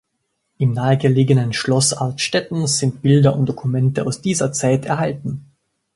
[0.57, 5.51] Im nahegelegenen Schloss Artstetten sind Bilder und Dokumente aus dieser Zeit erhalten.